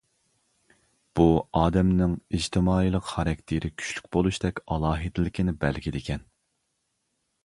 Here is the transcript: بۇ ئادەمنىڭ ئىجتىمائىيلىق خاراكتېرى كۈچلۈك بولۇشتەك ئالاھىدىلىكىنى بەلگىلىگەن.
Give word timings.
بۇ 1.17 1.25
ئادەمنىڭ 1.59 2.15
ئىجتىمائىيلىق 2.37 3.05
خاراكتېرى 3.09 3.71
كۈچلۈك 3.81 4.07
بولۇشتەك 4.17 4.63
ئالاھىدىلىكىنى 4.77 5.55
بەلگىلىگەن. 5.65 6.25